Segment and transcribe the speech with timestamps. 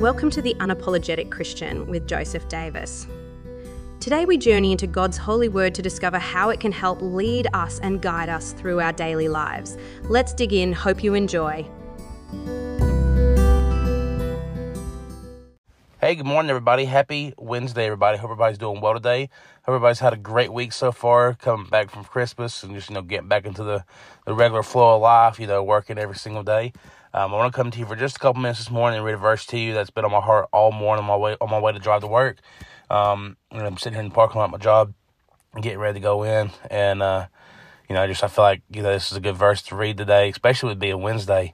[0.00, 3.06] Welcome to The Unapologetic Christian with Joseph Davis.
[4.00, 7.80] Today we journey into God's holy word to discover how it can help lead us
[7.80, 9.76] and guide us through our daily lives.
[10.04, 10.72] Let's dig in.
[10.72, 11.68] Hope you enjoy.
[16.00, 16.86] Hey, good morning, everybody.
[16.86, 18.16] Happy Wednesday, everybody.
[18.16, 19.28] Hope everybody's doing well today.
[19.64, 22.94] Hope everybody's had a great week so far, coming back from Christmas and just, you
[22.94, 23.84] know, getting back into the,
[24.24, 26.72] the regular flow of life, you know, working every single day.
[27.12, 29.04] Um, I want to come to you for just a couple minutes this morning and
[29.04, 31.36] read a verse to you that's been on my heart all morning on my way
[31.40, 32.38] on my way to drive to work.
[32.88, 34.94] Um, and I'm sitting here in the parking lot at my job,
[35.60, 37.26] getting ready to go in, and uh,
[37.88, 39.76] you know, I just I feel like you know this is a good verse to
[39.76, 41.52] read today, especially with being a Wednesday.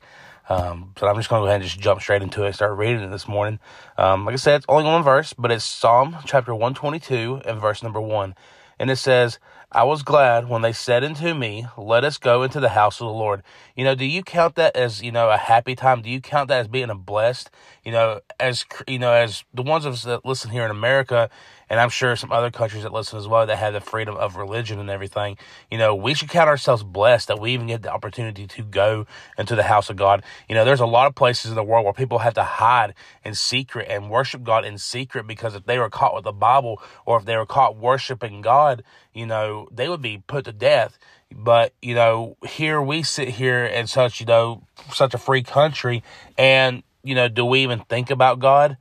[0.50, 3.02] Um, so I'm just to go ahead and just jump straight into it start reading
[3.02, 3.58] it this morning.
[3.96, 7.82] Um, like I said, it's only one verse, but it's Psalm chapter 122 and verse
[7.82, 8.34] number one.
[8.78, 9.38] And it says,
[9.72, 13.08] I was glad when they said unto me, Let us go into the house of
[13.08, 13.42] the Lord.
[13.74, 16.02] You know, do you count that as, you know, a happy time?
[16.02, 17.50] Do you count that as being a blessed?
[17.84, 21.28] You know, as, you know, as the ones of us that listen here in America,
[21.68, 24.36] and I'm sure some other countries that listen as well that have the freedom of
[24.36, 25.36] religion and everything.
[25.70, 29.06] You know, we should count ourselves blessed that we even get the opportunity to go
[29.36, 30.22] into the house of God.
[30.48, 32.94] You know, there's a lot of places in the world where people have to hide
[33.24, 36.80] in secret and worship God in secret because if they were caught with the Bible
[37.04, 40.98] or if they were caught worshiping God, you know, they would be put to death.
[41.34, 44.62] But, you know, here we sit here in such, you know,
[44.92, 46.02] such a free country
[46.38, 48.76] and, you know, do we even think about God?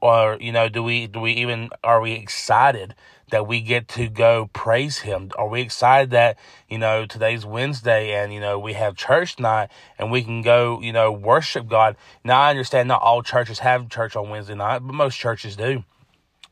[0.00, 2.94] or you know do we do we even are we excited
[3.30, 8.12] that we get to go praise him are we excited that you know today's wednesday
[8.12, 9.68] and you know we have church night
[9.98, 13.88] and we can go you know worship god now i understand not all churches have
[13.90, 15.84] church on wednesday night but most churches do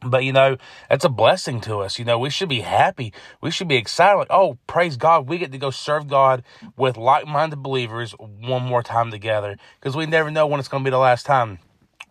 [0.05, 0.57] but you know,
[0.91, 1.99] it's a blessing to us.
[1.99, 3.13] You know, we should be happy.
[3.41, 4.19] We should be excited.
[4.19, 6.43] Like, oh, praise God, we get to go serve God
[6.77, 9.57] with like minded believers one more time together.
[9.81, 11.59] Because we never know when it's going to be the last time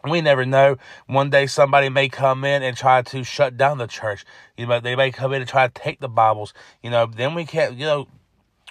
[0.10, 0.78] we never know.
[1.08, 4.26] One day somebody may come in and try to shut down the church.
[4.58, 6.54] You know, they may come in and try to take the Bibles.
[6.82, 8.08] You know, then we can't, you know,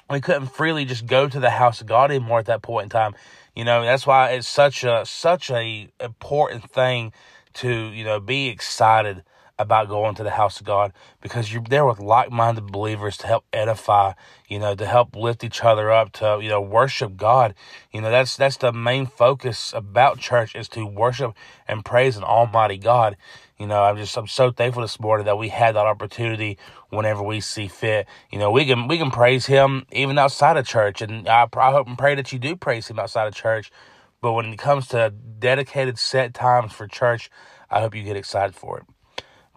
[0.08, 2.90] we couldn't freely just go to the house of God anymore at that point in
[2.90, 3.14] time.
[3.54, 7.12] You know, that's why it's such a such a important thing
[7.54, 9.24] to, you know, be excited
[9.58, 13.44] about going to the house of God because you're there with like-minded believers to help
[13.52, 14.14] edify,
[14.48, 17.54] you know, to help lift each other up, to you know, worship God.
[17.92, 21.34] You know, that's that's the main focus about church is to worship
[21.68, 23.16] and praise an Almighty God.
[23.58, 26.56] You know, I'm just I'm so thankful this morning that we had that opportunity
[26.88, 28.06] whenever we see fit.
[28.30, 31.70] You know, we can we can praise Him even outside of church, and I, I
[31.70, 33.70] hope and pray that you do praise Him outside of church.
[34.20, 37.30] But when it comes to dedicated set times for church,
[37.70, 38.84] I hope you get excited for it.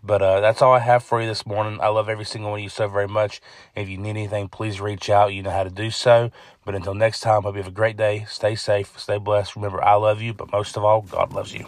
[0.06, 1.79] But uh, that's all I have for you this morning.
[1.81, 3.40] I love every single one of you so very much.
[3.74, 5.34] If you need anything, please reach out.
[5.34, 6.29] You know how to do so.
[6.66, 8.25] But until next time, hope you have a great day.
[8.28, 9.56] Stay safe, stay blessed.
[9.56, 11.66] Remember, I love you, but most of all, God loves you.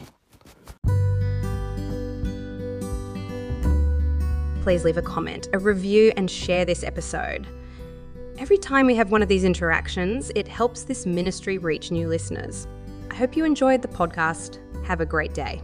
[4.63, 7.47] Please leave a comment, a review, and share this episode.
[8.37, 12.67] Every time we have one of these interactions, it helps this ministry reach new listeners.
[13.15, 14.59] I hope you enjoyed the podcast.
[14.85, 15.61] Have a great day.